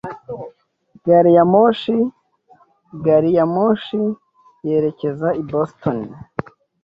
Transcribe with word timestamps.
Gari 1.05 1.31
ya 1.37 1.43
moshi 1.53 1.95
gari 3.05 3.29
ya 3.37 3.45
moshi 3.55 4.01
yerekeza 4.67 5.27
i 5.41 5.43
Boston? 5.51 5.97